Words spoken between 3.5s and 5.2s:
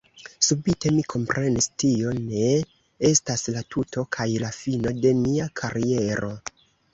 la tuto kaj la fino de